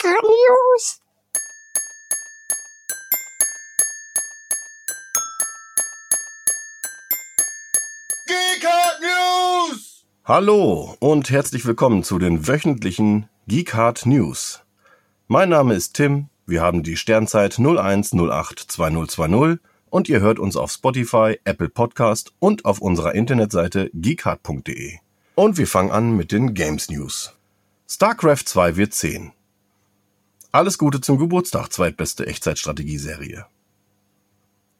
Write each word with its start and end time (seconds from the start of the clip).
Geek 0.00 0.22
News. 0.22 1.00
Geekart 8.26 9.00
News! 9.00 10.04
Hallo 10.24 10.96
und 10.98 11.30
herzlich 11.30 11.64
willkommen 11.64 12.02
zu 12.02 12.18
den 12.18 12.48
wöchentlichen 12.48 13.28
Geekhard 13.46 14.04
News. 14.06 14.64
Mein 15.28 15.50
Name 15.50 15.74
ist 15.74 15.94
Tim, 15.94 16.28
wir 16.46 16.62
haben 16.62 16.82
die 16.82 16.96
Sternzeit 16.96 17.58
01082020 17.58 19.60
und 19.90 20.08
ihr 20.08 20.18
hört 20.20 20.40
uns 20.40 20.56
auf 20.56 20.72
Spotify, 20.72 21.38
Apple 21.44 21.68
Podcast 21.68 22.32
und 22.40 22.64
auf 22.64 22.80
unserer 22.80 23.14
Internetseite 23.14 23.90
geekhard.de. 23.94 24.98
Und 25.36 25.58
wir 25.58 25.68
fangen 25.68 25.92
an 25.92 26.16
mit 26.16 26.32
den 26.32 26.54
Games 26.54 26.90
News. 26.90 27.34
StarCraft 27.86 28.46
2 28.46 28.76
wird 28.76 28.94
10. 28.94 29.32
Alles 30.54 30.78
Gute 30.78 31.00
zum 31.00 31.18
Geburtstag, 31.18 31.72
zweitbeste 31.72 32.28
Echtzeitstrategieserie. 32.28 33.44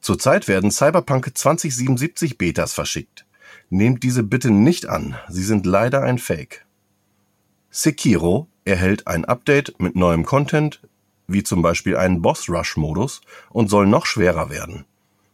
Zurzeit 0.00 0.46
werden 0.46 0.70
Cyberpunk 0.70 1.36
2077 1.36 2.38
Betas 2.38 2.72
verschickt. 2.72 3.26
Nehmt 3.70 4.04
diese 4.04 4.22
bitte 4.22 4.52
nicht 4.52 4.86
an, 4.86 5.16
sie 5.28 5.42
sind 5.42 5.66
leider 5.66 6.04
ein 6.04 6.18
Fake. 6.18 6.64
Sekiro 7.70 8.46
erhält 8.64 9.08
ein 9.08 9.24
Update 9.24 9.80
mit 9.80 9.96
neuem 9.96 10.24
Content, 10.24 10.80
wie 11.26 11.42
zum 11.42 11.60
Beispiel 11.60 11.96
einen 11.96 12.22
Boss-Rush-Modus 12.22 13.22
und 13.50 13.68
soll 13.68 13.88
noch 13.88 14.06
schwerer 14.06 14.50
werden. 14.50 14.84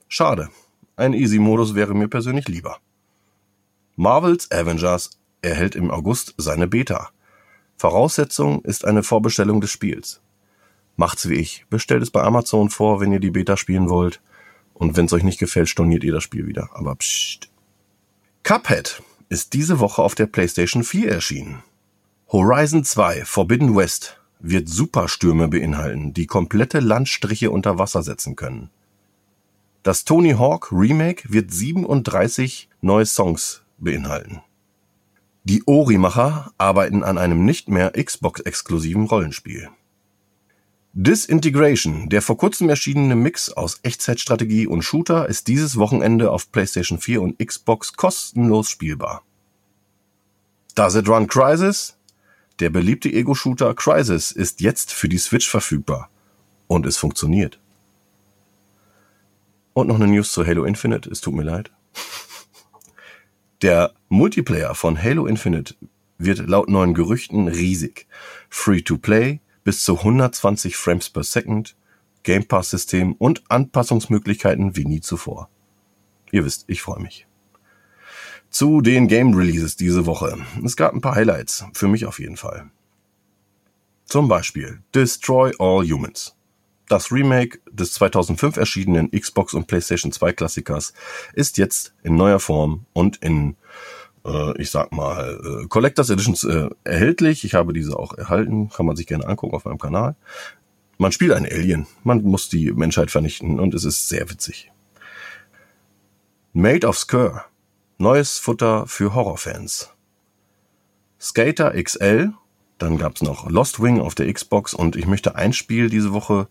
Schade, 0.08 0.48
ein 0.96 1.12
Easy-Modus 1.12 1.74
wäre 1.74 1.94
mir 1.94 2.08
persönlich 2.08 2.48
lieber. 2.48 2.78
Marvels 3.96 4.50
Avengers 4.50 5.10
erhält 5.42 5.74
im 5.74 5.90
August 5.90 6.32
seine 6.38 6.66
Beta. 6.66 7.10
Voraussetzung 7.76 8.64
ist 8.64 8.86
eine 8.86 9.02
Vorbestellung 9.02 9.60
des 9.60 9.70
Spiels. 9.70 10.22
Macht's 11.00 11.30
wie 11.30 11.36
ich, 11.36 11.64
bestellt 11.70 12.02
es 12.02 12.10
bei 12.10 12.22
Amazon 12.22 12.68
vor, 12.68 13.00
wenn 13.00 13.10
ihr 13.10 13.20
die 13.20 13.30
Beta 13.30 13.56
spielen 13.56 13.88
wollt. 13.88 14.20
Und 14.74 14.98
wenn's 14.98 15.14
euch 15.14 15.22
nicht 15.22 15.38
gefällt, 15.38 15.70
storniert 15.70 16.04
ihr 16.04 16.12
das 16.12 16.22
Spiel 16.22 16.46
wieder. 16.46 16.68
Aber 16.74 16.94
psst. 16.94 17.48
Cuphead 18.42 19.02
ist 19.30 19.54
diese 19.54 19.80
Woche 19.80 20.02
auf 20.02 20.14
der 20.14 20.26
PlayStation 20.26 20.84
4 20.84 21.10
erschienen. 21.10 21.62
Horizon 22.30 22.84
2 22.84 23.24
Forbidden 23.24 23.74
West 23.74 24.20
wird 24.40 24.68
Superstürme 24.68 25.48
beinhalten, 25.48 26.12
die 26.12 26.26
komplette 26.26 26.80
Landstriche 26.80 27.50
unter 27.50 27.78
Wasser 27.78 28.02
setzen 28.02 28.36
können. 28.36 28.68
Das 29.82 30.04
Tony 30.04 30.32
Hawk 30.32 30.70
Remake 30.70 31.32
wird 31.32 31.50
37 31.50 32.68
neue 32.82 33.06
Songs 33.06 33.62
beinhalten. 33.78 34.42
Die 35.44 35.62
Ori-Macher 35.64 36.52
arbeiten 36.58 37.02
an 37.02 37.16
einem 37.16 37.46
nicht 37.46 37.70
mehr 37.70 37.92
Xbox-exklusiven 37.92 39.06
Rollenspiel. 39.06 39.70
Disintegration, 40.92 42.08
der 42.08 42.20
vor 42.20 42.36
kurzem 42.36 42.68
erschienene 42.68 43.14
Mix 43.14 43.52
aus 43.52 43.78
Echtzeitstrategie 43.84 44.66
und 44.66 44.82
Shooter, 44.82 45.28
ist 45.28 45.46
dieses 45.46 45.76
Wochenende 45.76 46.32
auf 46.32 46.50
PlayStation 46.50 46.98
4 46.98 47.22
und 47.22 47.38
Xbox 47.38 47.92
kostenlos 47.92 48.68
spielbar. 48.68 49.22
Does 50.74 50.96
It 50.96 51.08
Run 51.08 51.28
Crisis? 51.28 51.96
Der 52.58 52.70
beliebte 52.70 53.08
Ego-Shooter 53.08 53.72
Crisis 53.74 54.32
ist 54.32 54.60
jetzt 54.60 54.92
für 54.92 55.08
die 55.08 55.18
Switch 55.18 55.48
verfügbar. 55.48 56.10
Und 56.66 56.86
es 56.86 56.96
funktioniert. 56.96 57.60
Und 59.72 59.86
noch 59.86 59.94
eine 59.94 60.08
News 60.08 60.32
zu 60.32 60.44
Halo 60.44 60.64
Infinite, 60.64 61.08
es 61.08 61.20
tut 61.20 61.34
mir 61.34 61.44
leid. 61.44 61.70
Der 63.62 63.94
Multiplayer 64.08 64.74
von 64.74 65.00
Halo 65.00 65.26
Infinite 65.26 65.76
wird 66.18 66.48
laut 66.48 66.68
neuen 66.68 66.94
Gerüchten 66.94 67.46
riesig. 67.46 68.08
Free 68.48 68.82
to 68.82 68.98
play, 68.98 69.40
bis 69.64 69.84
zu 69.84 69.98
120 69.98 70.76
Frames 70.76 71.10
per 71.10 71.24
Second, 71.24 71.76
Game 72.22 72.46
Pass 72.46 72.70
System 72.70 73.14
und 73.14 73.42
Anpassungsmöglichkeiten 73.48 74.76
wie 74.76 74.84
nie 74.84 75.00
zuvor. 75.00 75.48
Ihr 76.30 76.44
wisst, 76.44 76.64
ich 76.66 76.82
freue 76.82 77.00
mich. 77.00 77.26
Zu 78.50 78.80
den 78.80 79.08
Game 79.08 79.34
Releases 79.34 79.76
diese 79.76 80.06
Woche. 80.06 80.36
Es 80.64 80.76
gab 80.76 80.92
ein 80.92 81.00
paar 81.00 81.14
Highlights, 81.14 81.64
für 81.72 81.88
mich 81.88 82.06
auf 82.06 82.18
jeden 82.18 82.36
Fall. 82.36 82.70
Zum 84.04 84.28
Beispiel 84.28 84.82
Destroy 84.94 85.52
All 85.58 85.88
Humans. 85.88 86.34
Das 86.88 87.12
Remake 87.12 87.60
des 87.70 87.92
2005 87.92 88.56
erschienenen 88.56 89.12
Xbox 89.12 89.54
und 89.54 89.68
PlayStation 89.68 90.10
2 90.10 90.32
Klassikers 90.32 90.92
ist 91.32 91.58
jetzt 91.58 91.94
in 92.02 92.16
neuer 92.16 92.40
Form 92.40 92.86
und 92.92 93.18
in 93.18 93.56
äh, 94.24 94.60
ich 94.60 94.70
sag 94.70 94.92
mal, 94.92 95.62
äh, 95.62 95.66
Collectors 95.68 96.10
Editions 96.10 96.44
äh, 96.44 96.68
erhältlich. 96.84 97.44
Ich 97.44 97.54
habe 97.54 97.72
diese 97.72 97.98
auch 97.98 98.16
erhalten, 98.16 98.68
kann 98.70 98.86
man 98.86 98.96
sich 98.96 99.06
gerne 99.06 99.26
angucken 99.26 99.54
auf 99.54 99.64
meinem 99.64 99.78
Kanal. 99.78 100.16
Man 100.98 101.12
spielt 101.12 101.32
einen 101.32 101.46
Alien, 101.46 101.86
man 102.04 102.22
muss 102.22 102.48
die 102.50 102.72
Menschheit 102.72 103.10
vernichten 103.10 103.58
und 103.58 103.72
es 103.72 103.84
ist 103.84 104.08
sehr 104.08 104.28
witzig. 104.28 104.70
Made 106.52 106.86
of 106.86 106.98
Skur, 106.98 107.44
neues 107.96 108.38
Futter 108.38 108.86
für 108.86 109.14
Horrorfans. 109.14 109.94
Skater 111.18 111.72
XL, 111.82 112.32
dann 112.78 112.98
gab's 112.98 113.22
noch 113.22 113.48
Lost 113.48 113.82
Wing 113.82 114.00
auf 114.00 114.14
der 114.14 114.32
Xbox 114.32 114.74
und 114.74 114.96
ich 114.96 115.06
möchte 115.06 115.36
ein 115.36 115.52
Spiel 115.52 115.88
diese 115.88 116.12
Woche 116.12 116.48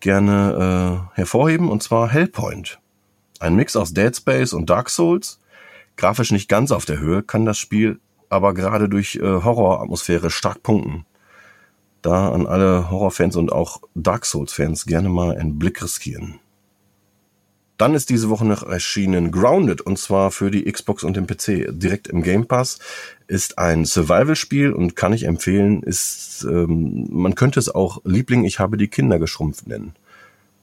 gerne 0.00 1.08
äh, 1.14 1.16
hervorheben 1.16 1.68
und 1.68 1.82
zwar 1.82 2.08
Hellpoint. 2.08 2.78
Ein 3.38 3.56
Mix 3.56 3.76
aus 3.76 3.92
Dead 3.92 4.14
Space 4.14 4.52
und 4.52 4.68
Dark 4.68 4.90
Souls 4.90 5.40
Grafisch 6.00 6.32
nicht 6.32 6.48
ganz 6.48 6.72
auf 6.72 6.86
der 6.86 6.98
Höhe, 6.98 7.22
kann 7.22 7.44
das 7.44 7.58
Spiel 7.58 8.00
aber 8.30 8.54
gerade 8.54 8.88
durch 8.88 9.16
äh, 9.16 9.20
Horroratmosphäre 9.20 10.30
stark 10.30 10.62
punkten. 10.62 11.04
Da 12.00 12.32
an 12.32 12.46
alle 12.46 12.90
Horrorfans 12.90 13.36
und 13.36 13.52
auch 13.52 13.82
Dark 13.94 14.24
Souls-Fans 14.24 14.86
gerne 14.86 15.10
mal 15.10 15.36
einen 15.36 15.58
Blick 15.58 15.82
riskieren. 15.82 16.40
Dann 17.76 17.94
ist 17.94 18.08
diese 18.08 18.30
Woche 18.30 18.46
noch 18.46 18.62
erschienen 18.62 19.30
Grounded 19.30 19.82
und 19.82 19.98
zwar 19.98 20.30
für 20.30 20.50
die 20.50 20.64
Xbox 20.64 21.04
und 21.04 21.18
den 21.18 21.26
PC 21.26 21.68
direkt 21.68 22.08
im 22.08 22.22
Game 22.22 22.46
Pass. 22.46 22.78
Ist 23.26 23.58
ein 23.58 23.84
Survival-Spiel 23.84 24.72
und 24.72 24.96
kann 24.96 25.12
ich 25.12 25.24
empfehlen. 25.24 25.82
Ist 25.82 26.46
ähm, 26.48 27.08
man 27.10 27.34
könnte 27.34 27.60
es 27.60 27.68
auch 27.68 28.00
Liebling, 28.04 28.44
ich 28.44 28.58
habe 28.58 28.78
die 28.78 28.88
Kinder 28.88 29.18
geschrumpft 29.18 29.66
nennen. 29.66 29.94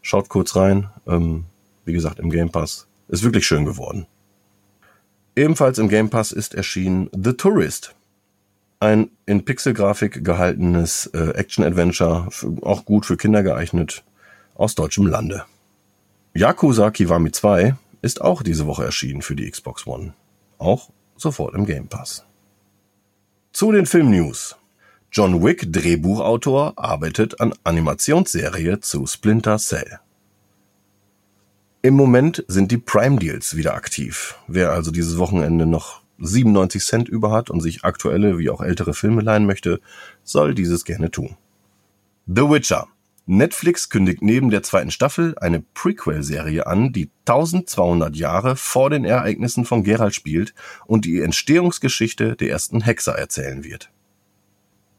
Schaut 0.01 0.29
kurz 0.29 0.55
rein. 0.55 0.89
Ähm, 1.05 1.43
wie 1.85 1.93
gesagt 1.93 2.17
im 2.17 2.31
Game 2.31 2.49
Pass 2.49 2.87
ist 3.07 3.21
wirklich 3.23 3.45
schön 3.45 3.65
geworden. 3.65 4.07
Ebenfalls 5.37 5.77
im 5.77 5.87
Game 5.87 6.09
Pass 6.09 6.31
ist 6.31 6.55
erschienen 6.55 7.11
The 7.13 7.33
Tourist. 7.33 7.93
Ein 8.79 9.11
in 9.27 9.45
Pixelgrafik 9.45 10.25
gehaltenes 10.25 11.05
äh, 11.13 11.29
Action-Adventure, 11.29 12.29
auch 12.63 12.85
gut 12.85 13.05
für 13.05 13.17
Kinder 13.17 13.43
geeignet, 13.43 14.03
aus 14.55 14.73
deutschem 14.73 15.05
Lande. 15.05 15.45
Yakuza 16.33 16.89
Kiwami 16.89 17.31
2 17.31 17.75
ist 18.01 18.19
auch 18.19 18.41
diese 18.41 18.65
Woche 18.65 18.85
erschienen 18.85 19.21
für 19.21 19.35
die 19.35 19.47
Xbox 19.47 19.85
One. 19.85 20.13
Auch 20.57 20.89
sofort 21.15 21.53
im 21.53 21.67
Game 21.67 21.87
Pass. 21.87 22.25
Zu 23.53 23.71
den 23.71 23.85
Filmnews. 23.85 24.55
John 25.11 25.43
Wick, 25.43 25.71
Drehbuchautor, 25.71 26.73
arbeitet 26.77 27.39
an 27.39 27.53
Animationsserie 27.63 28.79
zu 28.79 29.05
Splinter 29.05 29.59
Cell. 29.59 29.99
Im 31.87 31.93
Moment 31.93 32.43
sind 32.49 32.69
die 32.73 32.77
Prime 32.77 33.15
Deals 33.15 33.55
wieder 33.55 33.73
aktiv. 33.73 34.35
Wer 34.49 34.73
also 34.73 34.91
dieses 34.91 35.17
Wochenende 35.19 35.65
noch 35.65 36.01
97 36.19 36.83
Cent 36.83 37.07
über 37.07 37.31
hat 37.31 37.49
und 37.49 37.61
sich 37.61 37.85
aktuelle 37.85 38.37
wie 38.37 38.49
auch 38.49 38.59
ältere 38.59 38.93
Filme 38.93 39.21
leihen 39.21 39.45
möchte, 39.45 39.79
soll 40.21 40.53
dieses 40.53 40.83
gerne 40.83 41.11
tun. 41.11 41.37
The 42.25 42.41
Witcher. 42.41 42.89
Netflix 43.25 43.87
kündigt 43.87 44.21
neben 44.21 44.49
der 44.49 44.63
zweiten 44.63 44.91
Staffel 44.91 45.37
eine 45.37 45.61
Prequel-Serie 45.61 46.67
an, 46.67 46.91
die 46.91 47.09
1200 47.25 48.17
Jahre 48.17 48.57
vor 48.57 48.89
den 48.89 49.05
Ereignissen 49.05 49.63
von 49.63 49.85
Geralt 49.85 50.13
spielt 50.13 50.53
und 50.87 51.05
die 51.05 51.21
Entstehungsgeschichte 51.21 52.35
der 52.35 52.49
ersten 52.49 52.81
Hexer 52.81 53.17
erzählen 53.17 53.63
wird. 53.63 53.91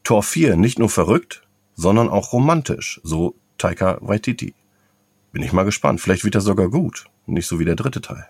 Tor 0.03 0.23
4 0.23 0.57
nicht 0.57 0.79
nur 0.79 0.89
verrückt, 0.89 1.43
sondern 1.75 2.09
auch 2.09 2.33
romantisch, 2.33 2.99
so 3.03 3.35
Taika 3.59 3.99
Waititi. 4.01 4.55
Bin 5.31 5.43
ich 5.43 5.53
mal 5.53 5.63
gespannt. 5.63 6.01
Vielleicht 6.01 6.23
wird 6.23 6.35
er 6.35 6.41
sogar 6.41 6.69
gut. 6.69 7.05
Nicht 7.25 7.47
so 7.47 7.59
wie 7.59 7.65
der 7.65 7.75
dritte 7.75 8.01
Teil. 8.01 8.27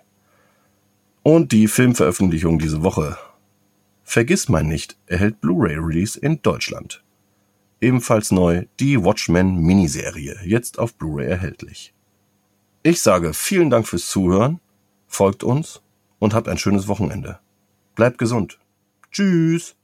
Und 1.24 1.52
die 1.52 1.68
Filmveröffentlichung 1.68 2.60
diese 2.60 2.84
Woche. 2.84 3.18
Vergiss 4.04 4.50
mein 4.50 4.68
nicht, 4.68 4.98
erhält 5.06 5.40
Blu-ray-Release 5.42 6.20
in 6.20 6.42
Deutschland. 6.42 7.04
Ebenfalls 7.82 8.32
neu 8.32 8.66
die 8.80 9.04
Watchmen 9.04 9.58
Miniserie, 9.58 10.38
jetzt 10.44 10.80
auf 10.80 10.96
Blu-ray 10.96 11.28
erhältlich. 11.28 11.94
Ich 12.82 13.02
sage 13.02 13.34
vielen 13.34 13.70
Dank 13.70 13.88
fürs 13.88 14.08
Zuhören, 14.08 14.60
folgt 15.08 15.44
uns 15.44 15.82
und 16.18 16.34
habt 16.34 16.48
ein 16.48 16.58
schönes 16.58 16.88
Wochenende. 16.88 17.40
Bleibt 17.96 18.18
gesund. 18.18 18.60
Tschüss. 19.12 19.76